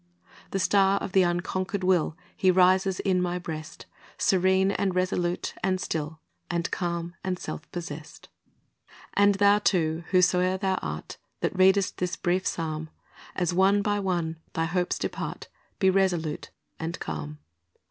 The 0.49 0.57
star 0.57 0.99
of 0.99 1.11
the 1.11 1.21
unconquered 1.21 1.83
will, 1.83 2.17
He 2.35 2.49
rises 2.49 2.99
in 3.01 3.21
my 3.21 3.37
breast, 3.37 3.85
Serene, 4.17 4.71
and 4.71 4.95
resolute, 4.95 5.53
and 5.63 5.79
still, 5.79 6.19
And 6.49 6.71
calm, 6.71 7.13
and 7.23 7.37
self 7.37 7.71
possessed. 7.71 8.27
And 9.13 9.35
thou, 9.35 9.59
too, 9.59 10.03
whosoe'er 10.09 10.57
thou 10.57 10.79
art, 10.81 11.17
That 11.41 11.55
readest 11.55 11.97
this 11.99 12.15
brief 12.15 12.47
psalm, 12.47 12.89
As 13.35 13.53
one 13.53 13.83
by 13.83 13.99
one 13.99 14.37
thy 14.53 14.65
hopes 14.65 14.97
depart, 14.97 15.49
Be 15.77 15.91
resolute 15.91 16.49
and 16.79 16.99
calm. 16.99 17.37